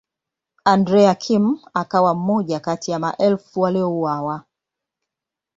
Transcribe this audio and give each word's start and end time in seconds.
Andrea 0.65 1.15
Kim 1.15 1.59
akawa 1.73 2.15
mmoja 2.15 2.59
kati 2.59 2.91
ya 2.91 2.99
maelfu 2.99 3.61
waliouawa. 3.61 4.43